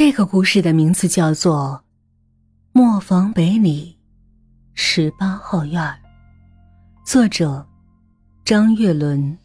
[0.00, 1.84] 这个故事的名字叫做
[2.72, 3.98] 《磨坊北里
[4.72, 5.82] 十八号院》，
[7.04, 7.66] 作者
[8.42, 9.36] 张月伦。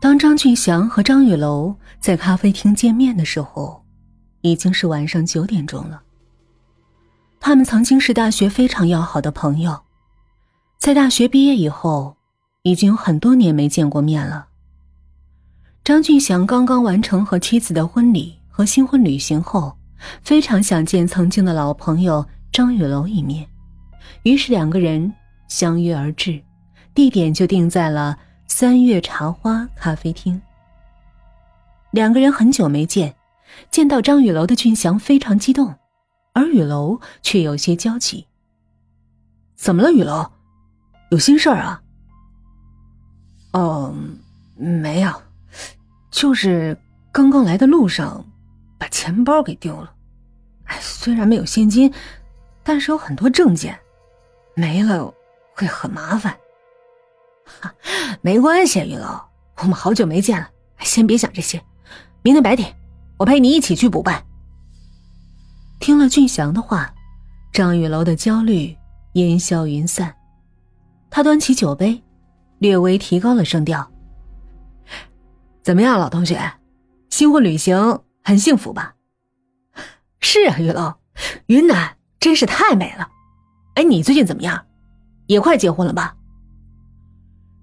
[0.00, 3.84] 当张俊祥和张雨楼在咖啡厅见面的时候，
[4.40, 6.02] 已经是晚上九点钟了。
[7.38, 9.82] 他们曾经是大学非常要好的朋友，
[10.78, 12.16] 在大学毕业以后，
[12.62, 14.47] 已经有很多年没见过面了。
[15.88, 19.74] 张俊祥刚刚完成和妻子的婚礼和新婚旅行后，
[20.22, 23.48] 非常想见曾经的老朋友张雨楼一面，
[24.22, 25.10] 于是两个人
[25.48, 26.38] 相约而至，
[26.92, 30.38] 地点就定在了三月茶花咖啡厅。
[31.92, 33.14] 两个人很久没见，
[33.70, 35.74] 见到张雨楼的俊祥非常激动，
[36.34, 38.26] 而雨楼却有些焦急。
[39.56, 40.30] 怎么了，雨楼？
[41.12, 41.80] 有心事儿啊？
[43.52, 43.94] 哦，
[44.54, 45.10] 没有。
[46.18, 46.76] 就是
[47.12, 48.26] 刚刚来的路上，
[48.76, 49.94] 把钱包给丢了。
[50.64, 51.94] 哎，虽然没有现金，
[52.64, 53.78] 但是有很多证件，
[54.56, 55.14] 没了
[55.54, 56.36] 会很麻烦。
[57.60, 57.72] 哈，
[58.20, 59.20] 没关系，玉楼，
[59.58, 61.62] 我们好久没见了，先别想这些。
[62.22, 62.74] 明天白天，
[63.16, 64.20] 我陪你一起去补办。
[65.78, 66.92] 听了俊祥的话，
[67.52, 68.76] 张玉楼的焦虑
[69.12, 70.12] 烟消云散，
[71.10, 72.02] 他端起酒杯，
[72.58, 73.88] 略微提高了声调。
[75.68, 76.40] 怎么样，老同学，
[77.10, 78.94] 新婚旅行很幸福吧？
[80.18, 80.94] 是啊，玉楼，
[81.44, 83.06] 云南真是太美了。
[83.74, 84.64] 哎，你最近怎么样？
[85.26, 86.16] 也快结婚了吧？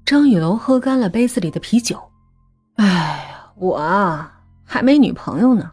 [0.06, 2.00] 张雨楼喝干了杯子里的啤酒。
[2.76, 5.72] 哎，我啊，还没女朋友呢。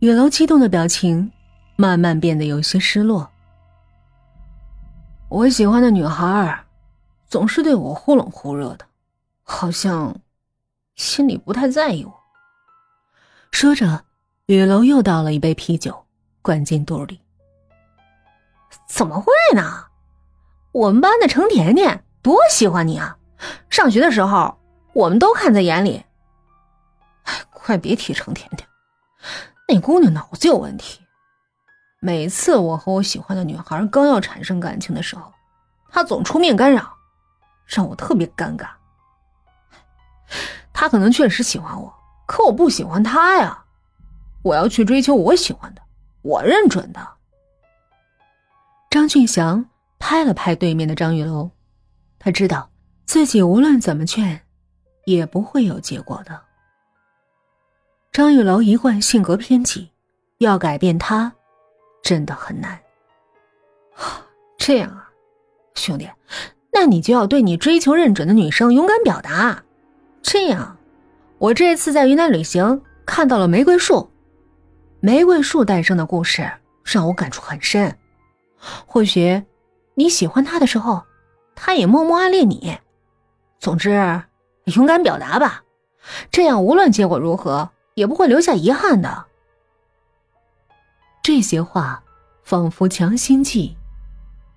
[0.00, 1.30] 雨楼激动的表情
[1.76, 3.30] 慢慢变得有些失落。
[5.28, 6.64] 我喜欢的女孩
[7.28, 8.84] 总是对我忽冷忽热的，
[9.44, 10.12] 好像……
[10.96, 12.22] 心里不太在意我。
[13.52, 14.04] 说着，
[14.46, 16.06] 雨楼又倒了一杯啤酒，
[16.42, 17.20] 灌进肚里。
[18.88, 19.86] 怎么会呢？
[20.72, 23.16] 我们班的程甜甜多喜欢你啊！
[23.70, 24.58] 上学的时候，
[24.94, 26.04] 我们都看在眼里。
[27.24, 28.68] 哎，快别提程甜甜，
[29.68, 31.00] 那姑娘脑子有问题。
[32.00, 35.32] 每次我和我喜欢的女孩刚要产生感情的时候，
[35.90, 36.94] 她总出面干扰，
[37.66, 38.68] 让我特别尴尬。
[40.86, 41.92] 他可能确实喜欢我，
[42.26, 43.64] 可我不喜欢他呀！
[44.42, 45.82] 我要去追求我喜欢的，
[46.22, 47.04] 我认准的。
[48.88, 51.50] 张俊祥拍了拍对面的张玉楼，
[52.20, 52.70] 他知道
[53.04, 54.42] 自己无论怎么劝，
[55.06, 56.40] 也不会有结果的。
[58.12, 59.90] 张玉楼一贯性格偏激，
[60.38, 61.32] 要改变他，
[62.00, 62.80] 真的很难。
[64.56, 65.10] 这样啊，
[65.74, 66.08] 兄弟，
[66.72, 69.64] 那你就要对你追求认准的女生勇敢表达。
[70.22, 70.75] 这样，
[71.38, 74.10] 我这次在云南旅行看到了玫瑰树，
[75.00, 76.50] 玫瑰树诞生的故事
[76.82, 77.96] 让我感触很深。
[78.58, 79.42] 或许
[79.94, 81.04] 你喜欢他的时候，
[81.54, 82.78] 他也默默暗恋你。
[83.58, 84.22] 总之，
[84.64, 85.62] 勇敢表达吧，
[86.30, 89.26] 这样无论结果如何，也不会留下遗憾的。
[91.22, 92.02] 这些话
[92.44, 93.76] 仿佛强心剂，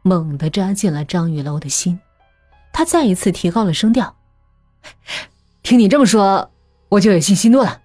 [0.02, 2.00] 猛地扎进了张玉楼的心。
[2.72, 4.16] 他再一次提高了声调。
[5.62, 6.50] 听你这么说，
[6.90, 7.82] 我就有信心多了。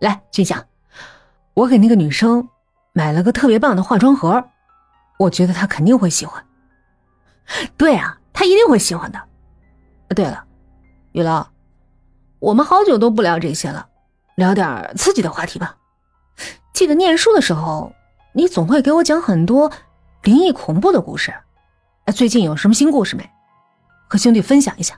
[0.00, 0.66] 来，俊祥，
[1.54, 2.48] 我给那个女生
[2.92, 4.44] 买了个特别棒的化妆盒，
[5.18, 6.44] 我觉得她肯定会喜欢。
[7.76, 9.22] 对啊，她一定会喜欢的。
[10.14, 10.44] 对了，
[11.12, 11.46] 雨楼，
[12.38, 13.88] 我们好久都不聊这些了，
[14.34, 15.76] 聊点刺激的话题吧。
[16.72, 17.92] 记得念书的时候，
[18.32, 19.72] 你总会给我讲很多
[20.22, 21.34] 灵异恐怖的故事。
[22.14, 23.28] 最近有什么新故事没？
[24.08, 24.96] 和兄弟分享一下。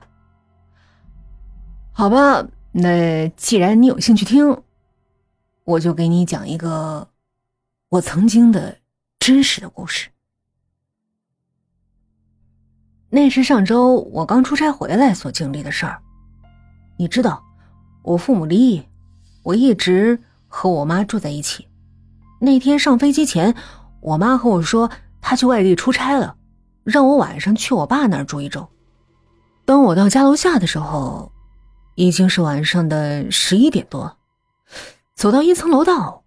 [1.93, 4.63] 好吧，那既然你有兴趣听，
[5.65, 7.09] 我就给你讲一个
[7.89, 8.79] 我曾经的
[9.19, 10.11] 真实的故事。
[13.11, 16.01] 那是上周我刚出差回来所经历的事儿。
[16.99, 17.43] 你知道，
[18.03, 18.87] 我父母离异，
[19.43, 21.67] 我一直和我妈住在一起。
[22.39, 23.55] 那天上飞机前，
[24.01, 24.91] 我妈和我说
[25.21, 26.37] 她去外地出差了，
[26.85, 28.69] 让我晚上去我爸那儿住一周。
[29.65, 31.33] 等我到家楼下的时候。
[31.99, 34.17] 已经是晚上的十一点多，
[35.17, 36.23] 走到一层楼道，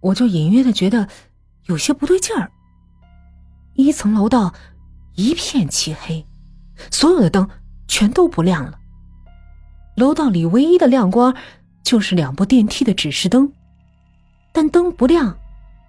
[0.00, 1.08] 我就隐约的觉得
[1.64, 2.52] 有些不对劲儿。
[3.72, 4.52] 一层楼道
[5.14, 6.26] 一片漆黑，
[6.90, 7.48] 所有的灯
[7.88, 8.78] 全都不亮了。
[9.96, 11.34] 楼道里唯一的亮光
[11.82, 13.50] 就是两部电梯的指示灯，
[14.52, 15.34] 但灯不亮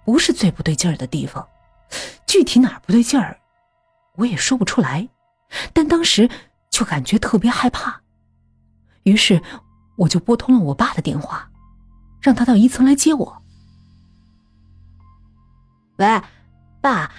[0.06, 1.46] 不是最不对劲儿的地方，
[2.26, 3.38] 具体哪儿不对劲儿，
[4.16, 5.06] 我也说不出来。
[5.74, 6.30] 但当时
[6.70, 8.00] 就感觉特别害怕。
[9.04, 9.42] 于是，
[9.96, 11.48] 我就拨通了我爸的电话。
[12.20, 13.42] 让他到一层来接我。
[15.96, 16.22] 喂，
[16.80, 17.12] 爸，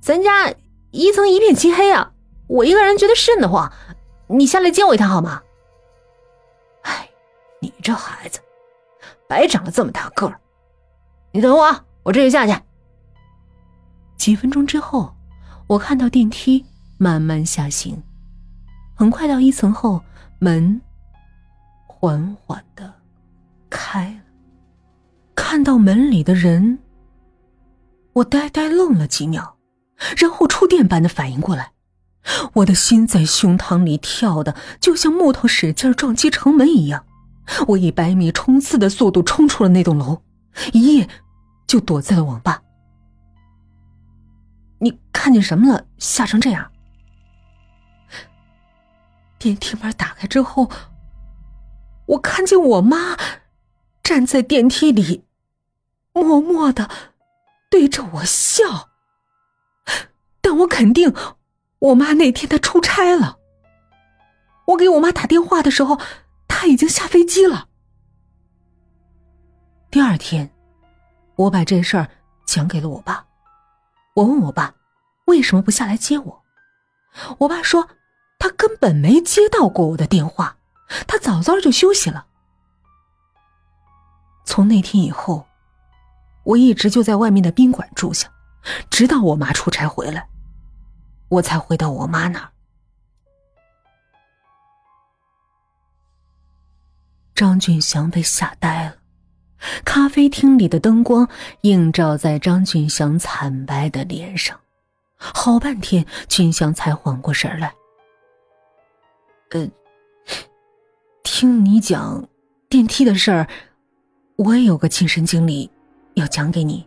[0.00, 0.50] 咱家
[0.90, 2.12] 一层一片漆黑啊，
[2.46, 3.70] 我一个人觉得瘆得慌，
[4.28, 5.42] 你下来接我一趟好吗？
[6.84, 7.10] 哎，
[7.60, 8.40] 你这孩子，
[9.28, 10.40] 白长了这么大个儿。
[11.30, 12.58] 你等我，我这就下去。
[14.16, 15.14] 几分钟之后，
[15.66, 16.64] 我看到电梯
[16.96, 18.02] 慢慢下行，
[18.94, 20.02] 很快到一层后，
[20.38, 20.80] 门
[22.00, 22.94] 缓缓的
[23.68, 24.20] 开了。
[25.34, 26.78] 看到门里的人，
[28.12, 29.56] 我呆呆愣了几秒，
[30.16, 31.72] 然后触电般的反应过来，
[32.52, 37.04] 我的心在胸膛里跳的就像木头使劲撞击城门一样。
[37.66, 40.22] 我以百米冲刺的速度冲出了那栋楼，
[40.72, 41.08] 一夜
[41.66, 42.62] 就躲在了网吧。
[44.78, 45.84] 你看见什么了？
[45.98, 46.70] 吓成这样？
[49.36, 50.70] 电梯门打开之后，
[52.08, 53.16] 我看见我妈
[54.02, 55.24] 站在电梯里，
[56.12, 56.88] 默默的
[57.70, 58.88] 对着我笑。
[60.40, 61.14] 但我肯定，
[61.80, 63.38] 我妈那天她出差了。
[64.68, 65.98] 我给我妈打电话的时候，
[66.46, 67.68] 她已经下飞机了。
[69.90, 70.50] 第二天，
[71.36, 72.08] 我把这事儿
[72.46, 73.26] 讲给了我爸。
[74.14, 74.74] 我问我爸，
[75.26, 76.44] 为什么不下来接我？
[77.38, 77.88] 我爸说，
[78.38, 80.57] 他根本没接到过我的电话，
[81.06, 82.26] 他早早就休息了。
[84.44, 85.46] 从那天以后，
[86.44, 88.30] 我一直就在外面的宾馆住下，
[88.90, 90.28] 直到我妈出差回来，
[91.28, 92.50] 我才回到我妈那儿。
[97.34, 98.96] 张俊祥被吓呆了。
[99.84, 101.28] 咖啡厅里的灯光
[101.62, 104.58] 映照在张俊祥惨白的脸上，
[105.16, 107.74] 好半天，俊祥才缓过神来。
[109.50, 109.68] 呃，
[111.40, 112.28] 听你讲
[112.68, 113.48] 电梯的事儿，
[114.38, 115.70] 我也有个亲身经历
[116.14, 116.84] 要讲给你。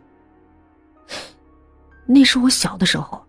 [2.06, 3.25] 那是我小的时候，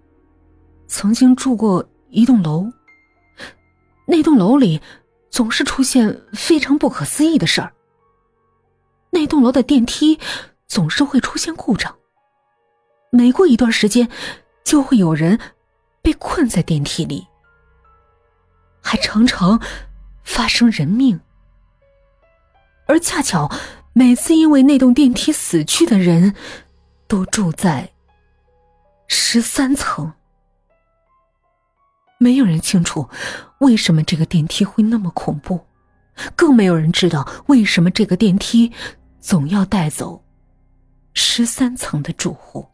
[0.88, 2.66] 曾经住过一栋楼，
[4.04, 4.80] 那栋楼里
[5.30, 7.72] 总是出现非常不可思议的事儿。
[9.10, 10.18] 那栋楼的电梯
[10.66, 11.94] 总是会出现故障，
[13.12, 14.08] 每过一段时间，
[14.64, 15.38] 就会有人
[16.02, 17.24] 被困在电梯里，
[18.80, 19.60] 还常常
[20.24, 21.20] 发生人命。
[22.86, 23.50] 而恰巧，
[23.92, 26.34] 每次因为那栋电梯死去的人，
[27.06, 27.92] 都住在
[29.08, 30.12] 十三层。
[32.18, 33.08] 没有人清楚
[33.58, 35.66] 为什么这个电梯会那么恐怖，
[36.36, 38.72] 更没有人知道为什么这个电梯。
[39.22, 40.20] 总要带走
[41.14, 42.66] 十三层的住户。